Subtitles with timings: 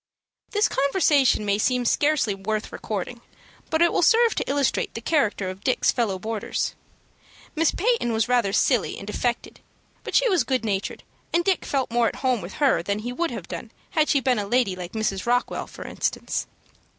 [0.49, 3.21] This conversation may seem scarcely worth recording,
[3.69, 6.73] but it will serve to illustrate the character of Dick's fellow boarders.
[7.55, 9.59] Miss Peyton was rather silly and affected,
[10.03, 13.13] but she was good natured, and Dick felt more at home with her than he
[13.13, 15.27] would have done had she been a lady like Mrs.
[15.27, 16.47] Rockwell, for instance.